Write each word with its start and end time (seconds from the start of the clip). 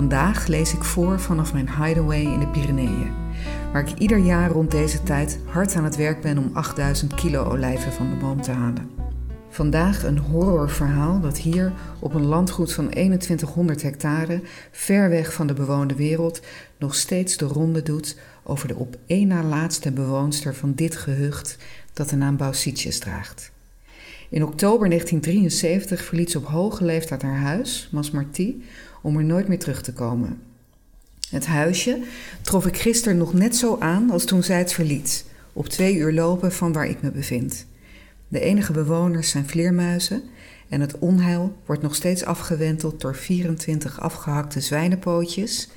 Vandaag 0.00 0.46
lees 0.46 0.74
ik 0.74 0.84
voor 0.84 1.20
vanaf 1.20 1.52
mijn 1.52 1.70
hideaway 1.70 2.20
in 2.20 2.38
de 2.38 2.46
Pyreneeën, 2.48 3.12
waar 3.72 3.88
ik 3.88 3.98
ieder 3.98 4.18
jaar 4.18 4.50
rond 4.50 4.70
deze 4.70 5.02
tijd 5.02 5.38
hard 5.46 5.74
aan 5.74 5.84
het 5.84 5.96
werk 5.96 6.20
ben 6.20 6.38
om 6.38 6.50
8000 6.52 7.14
kilo 7.14 7.44
olijven 7.44 7.92
van 7.92 8.10
de 8.10 8.16
boom 8.16 8.42
te 8.42 8.50
halen. 8.50 8.90
Vandaag 9.48 10.04
een 10.04 10.18
horrorverhaal 10.18 11.20
dat 11.20 11.38
hier 11.38 11.72
op 11.98 12.14
een 12.14 12.26
landgoed 12.26 12.72
van 12.72 12.88
2100 12.88 13.82
hectare, 13.82 14.42
ver 14.70 15.08
weg 15.08 15.32
van 15.32 15.46
de 15.46 15.54
bewoonde 15.54 15.94
wereld, 15.94 16.40
nog 16.78 16.94
steeds 16.94 17.36
de 17.36 17.44
ronde 17.46 17.82
doet 17.82 18.18
over 18.42 18.68
de 18.68 18.74
op 18.76 18.96
één 19.06 19.28
na 19.28 19.42
laatste 19.42 19.92
bewoonster 19.92 20.54
van 20.54 20.74
dit 20.74 20.96
gehucht 20.96 21.56
dat 21.92 22.08
de 22.08 22.16
naam 22.16 22.36
Bausietjes 22.36 22.98
draagt. 22.98 23.52
In 24.30 24.44
oktober 24.44 24.88
1973 24.88 26.04
verliet 26.04 26.30
ze 26.30 26.38
op 26.38 26.44
hoge 26.44 26.84
leeftijd 26.84 27.22
haar 27.22 27.38
huis, 27.38 27.88
Masmarti, 27.92 28.64
om 29.02 29.16
er 29.16 29.24
nooit 29.24 29.48
meer 29.48 29.58
terug 29.58 29.82
te 29.82 29.92
komen. 29.92 30.42
Het 31.30 31.46
huisje 31.46 32.02
trof 32.42 32.66
ik 32.66 32.76
gisteren 32.76 33.18
nog 33.18 33.34
net 33.34 33.56
zo 33.56 33.76
aan 33.78 34.10
als 34.10 34.24
toen 34.24 34.42
zij 34.42 34.58
het 34.58 34.72
verliet, 34.72 35.24
op 35.52 35.68
twee 35.68 35.94
uur 35.96 36.12
lopen 36.12 36.52
van 36.52 36.72
waar 36.72 36.86
ik 36.86 37.02
me 37.02 37.10
bevind. 37.10 37.66
De 38.28 38.40
enige 38.40 38.72
bewoners 38.72 39.30
zijn 39.30 39.48
vleermuizen 39.48 40.22
en 40.68 40.80
het 40.80 40.98
onheil 40.98 41.56
wordt 41.66 41.82
nog 41.82 41.94
steeds 41.94 42.24
afgewenteld 42.24 43.00
door 43.00 43.16
24 43.16 44.00
afgehakte 44.00 44.60
zwijnenpootjes 44.60 45.68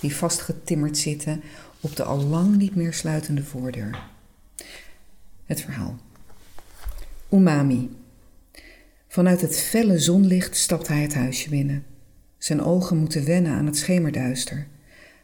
die 0.00 0.16
vastgetimmerd 0.16 0.98
zitten 0.98 1.42
op 1.80 1.96
de 1.96 2.04
al 2.04 2.24
lang 2.24 2.56
niet 2.56 2.74
meer 2.74 2.92
sluitende 2.92 3.44
voordeur. 3.44 4.02
Het 5.46 5.60
verhaal. 5.60 5.98
Umami. 7.30 7.90
Vanuit 9.08 9.40
het 9.40 9.60
felle 9.60 9.98
zonlicht 9.98 10.56
stapt 10.56 10.88
hij 10.88 11.02
het 11.02 11.14
huisje 11.14 11.50
binnen. 11.50 11.84
Zijn 12.38 12.62
ogen 12.62 12.96
moeten 12.96 13.24
wennen 13.24 13.52
aan 13.52 13.66
het 13.66 13.76
schemerduister. 13.76 14.66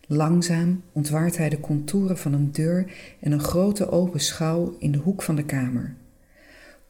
Langzaam 0.07 0.83
ontwaart 0.93 1.37
hij 1.37 1.49
de 1.49 1.61
contouren 1.61 2.19
van 2.19 2.33
een 2.33 2.53
deur 2.53 2.93
en 3.21 3.33
een 3.33 3.43
grote 3.43 3.91
open 3.91 4.21
schouw 4.21 4.77
in 4.79 4.93
de 4.93 4.99
hoek 4.99 5.23
van 5.23 5.37
de 5.37 5.45
kamer. 5.45 5.95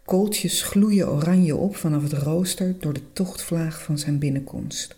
Kooltjes 0.04 0.62
gloeien 0.62 1.08
oranje 1.08 1.56
op 1.56 1.76
vanaf 1.76 2.02
het 2.02 2.12
rooster 2.12 2.74
door 2.80 2.92
de 2.92 3.12
tochtvlaag 3.12 3.82
van 3.82 3.98
zijn 3.98 4.18
binnenkomst. 4.18 4.96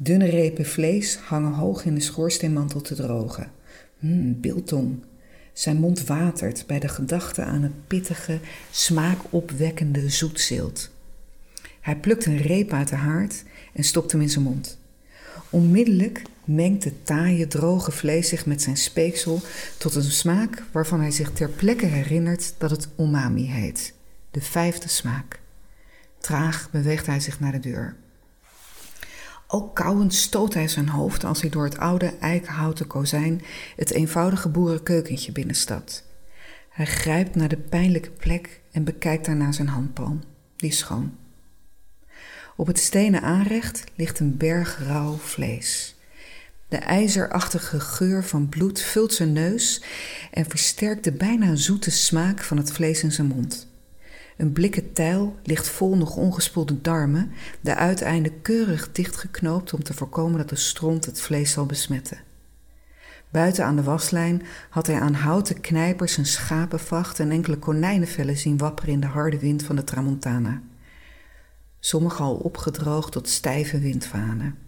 Dunne 0.00 0.26
repen 0.26 0.66
vlees 0.66 1.16
hangen 1.16 1.52
hoog 1.52 1.84
in 1.84 1.94
de 1.94 2.00
schoorsteenmantel 2.00 2.80
te 2.80 2.94
drogen. 2.94 3.50
Mmm, 3.98 4.40
biltong. 4.40 4.98
Zijn 5.58 5.76
mond 5.76 6.06
watert 6.06 6.64
bij 6.66 6.78
de 6.78 6.88
gedachte 6.88 7.42
aan 7.42 7.62
het 7.62 7.86
pittige, 7.86 8.40
smaakopwekkende 8.70 10.08
zoetzilt. 10.08 10.90
Hij 11.80 11.96
plukt 11.96 12.26
een 12.26 12.36
reep 12.36 12.72
uit 12.72 12.88
de 12.88 12.96
haard 12.96 13.44
en 13.72 13.84
stopt 13.84 14.12
hem 14.12 14.20
in 14.20 14.30
zijn 14.30 14.44
mond. 14.44 14.78
Onmiddellijk 15.50 16.22
mengt 16.44 16.84
het 16.84 17.06
taaie, 17.06 17.46
droge 17.46 17.90
vlees 17.90 18.28
zich 18.28 18.46
met 18.46 18.62
zijn 18.62 18.76
speeksel 18.76 19.40
tot 19.78 19.94
een 19.94 20.02
smaak 20.02 20.64
waarvan 20.72 21.00
hij 21.00 21.10
zich 21.10 21.32
ter 21.32 21.48
plekke 21.48 21.86
herinnert 21.86 22.54
dat 22.58 22.70
het 22.70 22.88
umami 22.98 23.46
heet, 23.46 23.94
de 24.30 24.40
vijfde 24.40 24.88
smaak. 24.88 25.40
Traag 26.18 26.70
beweegt 26.70 27.06
hij 27.06 27.20
zich 27.20 27.40
naar 27.40 27.52
de 27.52 27.60
deur. 27.60 27.96
Ook 29.50 29.74
kauwend 29.74 30.14
stoot 30.14 30.54
hij 30.54 30.68
zijn 30.68 30.88
hoofd 30.88 31.24
als 31.24 31.40
hij 31.40 31.50
door 31.50 31.64
het 31.64 31.78
oude 31.78 32.16
eikenhouten 32.20 32.86
kozijn 32.86 33.42
het 33.76 33.90
eenvoudige 33.90 34.48
boerenkeukentje 34.48 35.32
binnenstapt. 35.32 36.04
Hij 36.68 36.86
grijpt 36.86 37.34
naar 37.34 37.48
de 37.48 37.56
pijnlijke 37.56 38.10
plek 38.10 38.60
en 38.72 38.84
bekijkt 38.84 39.24
daarna 39.24 39.52
zijn 39.52 39.68
handpalm. 39.68 40.22
Die 40.56 40.70
is 40.70 40.78
schoon. 40.78 41.16
Op 42.56 42.66
het 42.66 42.78
stenen 42.78 43.22
aanrecht 43.22 43.84
ligt 43.94 44.18
een 44.18 44.36
berg 44.36 44.78
rauw 44.86 45.16
vlees. 45.16 45.96
De 46.68 46.76
ijzerachtige 46.76 47.80
geur 47.80 48.24
van 48.24 48.48
bloed 48.48 48.80
vult 48.80 49.14
zijn 49.14 49.32
neus 49.32 49.82
en 50.30 50.44
versterkt 50.44 51.04
de 51.04 51.12
bijna 51.12 51.54
zoete 51.54 51.90
smaak 51.90 52.42
van 52.42 52.56
het 52.56 52.72
vlees 52.72 53.02
in 53.02 53.12
zijn 53.12 53.26
mond. 53.26 53.67
Een 54.38 54.52
blikken 54.52 54.92
tijl 54.92 55.36
ligt 55.42 55.68
vol 55.68 55.96
nog 55.96 56.16
ongespoelde 56.16 56.80
darmen, 56.80 57.30
de 57.60 57.74
uiteinden 57.74 58.42
keurig 58.42 58.92
dichtgeknoopt 58.92 59.72
om 59.74 59.82
te 59.82 59.94
voorkomen 59.94 60.38
dat 60.38 60.48
de 60.48 60.56
stront 60.56 61.04
het 61.04 61.20
vlees 61.20 61.50
zal 61.52 61.66
besmetten. 61.66 62.18
Buiten 63.30 63.64
aan 63.64 63.76
de 63.76 63.82
waslijn 63.82 64.42
had 64.70 64.86
hij 64.86 65.00
aan 65.00 65.14
houten 65.14 65.60
knijpers 65.60 66.16
een 66.16 66.26
schapenvacht 66.26 67.20
en 67.20 67.30
enkele 67.30 67.58
konijnenvellen 67.58 68.36
zien 68.36 68.58
wapperen 68.58 68.92
in 68.92 69.00
de 69.00 69.06
harde 69.06 69.38
wind 69.38 69.62
van 69.62 69.76
de 69.76 69.84
tramontana. 69.84 70.62
Sommige 71.80 72.22
al 72.22 72.34
opgedroogd 72.34 73.12
tot 73.12 73.28
stijve 73.28 73.78
windvanen. 73.78 74.58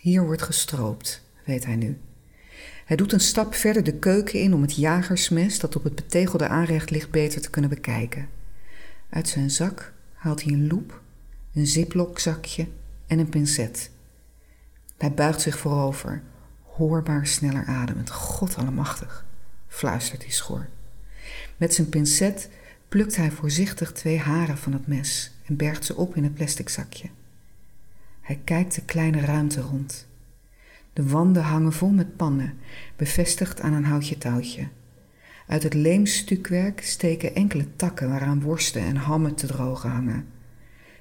Hier 0.00 0.24
wordt 0.24 0.42
gestroopt, 0.42 1.22
weet 1.44 1.64
hij 1.64 1.76
nu. 1.76 1.98
Hij 2.84 2.96
doet 2.96 3.12
een 3.12 3.20
stap 3.20 3.54
verder 3.54 3.84
de 3.84 3.98
keuken 3.98 4.40
in 4.40 4.54
om 4.54 4.62
het 4.62 4.76
jagersmes 4.76 5.58
dat 5.58 5.76
op 5.76 5.84
het 5.84 5.94
betegelde 5.94 6.48
aanrecht 6.48 6.90
ligt 6.90 7.10
beter 7.10 7.40
te 7.40 7.50
kunnen 7.50 7.70
bekijken. 7.70 8.28
Uit 9.14 9.28
zijn 9.28 9.50
zak 9.50 9.92
haalt 10.12 10.42
hij 10.42 10.52
een 10.52 10.66
loep, 10.66 11.00
een 11.52 11.66
ziplokzakje 11.66 12.68
en 13.06 13.18
een 13.18 13.28
pincet. 13.28 13.90
Hij 14.96 15.12
buigt 15.12 15.40
zich 15.40 15.58
voorover, 15.58 16.22
hoorbaar 16.62 17.26
sneller 17.26 17.66
ademend. 17.66 18.10
God 18.10 18.56
allemachtig, 18.56 19.26
fluistert 19.66 20.22
hij 20.22 20.32
schor. 20.32 20.68
Met 21.56 21.74
zijn 21.74 21.88
pincet 21.88 22.50
plukt 22.88 23.16
hij 23.16 23.30
voorzichtig 23.30 23.92
twee 23.92 24.18
haren 24.18 24.58
van 24.58 24.72
het 24.72 24.86
mes 24.86 25.32
en 25.44 25.56
bergt 25.56 25.84
ze 25.84 25.96
op 25.96 26.16
in 26.16 26.22
het 26.22 26.34
plastic 26.34 26.68
zakje. 26.68 27.08
Hij 28.20 28.40
kijkt 28.44 28.74
de 28.74 28.82
kleine 28.82 29.20
ruimte 29.20 29.60
rond. 29.60 30.06
De 30.92 31.08
wanden 31.08 31.42
hangen 31.42 31.72
vol 31.72 31.90
met 31.90 32.16
pannen, 32.16 32.58
bevestigd 32.96 33.60
aan 33.60 33.72
een 33.72 33.84
houtje 33.84 34.18
touwtje. 34.18 34.68
Uit 35.46 35.62
het 35.62 35.74
leemstukwerk 35.74 36.84
steken 36.84 37.34
enkele 37.34 37.76
takken 37.76 38.08
waaraan 38.08 38.42
worsten 38.42 38.82
en 38.82 38.96
hammen 38.96 39.34
te 39.34 39.46
drogen 39.46 39.90
hangen. 39.90 40.26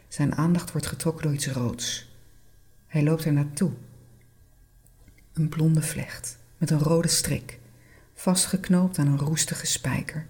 Zijn 0.07 0.35
aandacht 0.35 0.71
wordt 0.71 0.87
getrokken 0.87 1.23
door 1.23 1.33
iets 1.33 1.47
roods. 1.47 2.11
Hij 2.87 3.03
loopt 3.03 3.25
er 3.25 3.33
naartoe. 3.33 3.71
Een 5.33 5.49
blonde 5.49 5.81
vlecht 5.81 6.37
met 6.57 6.69
een 6.69 6.79
rode 6.79 7.07
strik, 7.07 7.59
vastgeknoopt 8.13 8.97
aan 8.97 9.07
een 9.07 9.19
roestige 9.19 9.65
spijker. 9.65 10.25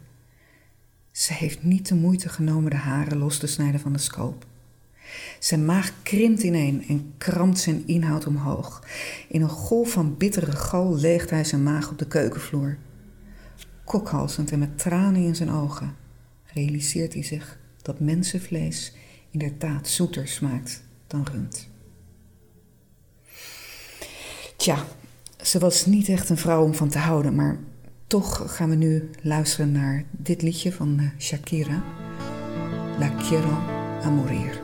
Ze 1.12 1.34
heeft 1.34 1.63
niet 1.63 1.88
de 1.88 1.95
moeite 1.95 2.30
genomen 2.30 2.72
de 2.72 2.78
haren 2.78 3.18
los 3.18 3.38
te 3.38 3.47
snijden 3.47 3.80
van 3.80 3.94
de 3.94 4.00
skoop. 4.00 4.45
Zijn 5.40 5.66
maag 5.66 5.91
krimpt 6.03 6.44
ineen 6.44 6.88
en 6.88 7.13
krampt 7.18 7.59
zijn 7.59 7.88
inhoud 7.88 8.28
omhoog. 8.28 8.84
In 9.28 9.41
een 9.41 9.50
golf 9.50 9.91
van 9.91 10.18
bittere 10.18 10.51
gal 10.51 10.95
leegt 10.95 11.30
hij 11.30 11.44
zijn 11.44 11.63
maag 11.63 11.90
op 11.90 11.97
de 11.97 12.07
keukenvloer. 12.07 12.78
Kokhalzend 13.84 14.52
en 14.52 14.60
met 14.60 14.78
tranen 14.78 15.22
in 15.22 15.36
zijn 15.36 15.52
ogen 15.52 15.96
realiseert 16.54 17.14
hij 17.14 17.24
zich 17.24 17.60
dat 17.82 18.00
mensenvlees 18.00 18.94
inderdaad 19.30 19.88
zoeter 19.88 20.28
smaakt 20.28 20.84
dan 21.08 21.28
rund. 21.32 21.68
Tja, 24.56 24.86
ze 25.42 25.60
was 25.60 25.86
niet 25.86 26.10
echt 26.10 26.30
een 26.30 26.38
vrouw 26.38 26.64
om 26.64 26.74
van 26.74 26.90
te 26.90 26.98
houden, 26.98 27.36
maar 27.36 27.60
toch 28.08 28.56
gaan 28.56 28.70
we 28.70 28.76
nu 28.76 29.10
luisteren 29.22 29.72
naar 29.72 30.04
dit 30.12 30.42
liedje 30.42 30.72
van 30.72 31.12
Shakira, 31.20 31.84
La 33.00 33.10
Quiero 33.10 33.58
a 34.04 34.10
Morir. 34.10 34.62